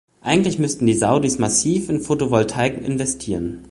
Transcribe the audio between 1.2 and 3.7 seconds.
massiv in Photovoltaik investieren.